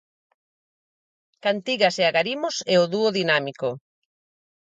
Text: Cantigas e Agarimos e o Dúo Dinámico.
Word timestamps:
Cantigas 1.43 1.95
e 2.01 2.03
Agarimos 2.09 2.55
e 2.73 2.75
o 2.83 2.85
Dúo 2.93 3.09
Dinámico. 3.19 3.69